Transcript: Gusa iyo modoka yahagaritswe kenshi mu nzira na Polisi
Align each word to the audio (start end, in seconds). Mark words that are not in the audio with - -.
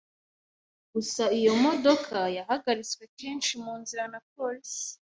Gusa 0.93 1.23
iyo 1.39 1.51
modoka 1.63 2.17
yahagaritswe 2.37 3.03
kenshi 3.17 3.53
mu 3.63 3.73
nzira 3.81 4.03
na 4.11 4.19
Polisi 4.33 4.87